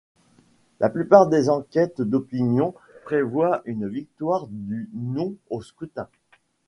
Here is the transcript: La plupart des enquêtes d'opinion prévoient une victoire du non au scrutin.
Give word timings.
La 0.79 0.89
plupart 0.89 1.27
des 1.27 1.47
enquêtes 1.47 2.01
d'opinion 2.01 2.73
prévoient 3.03 3.61
une 3.65 3.87
victoire 3.87 4.47
du 4.49 4.89
non 4.95 5.35
au 5.51 5.61
scrutin. 5.61 6.09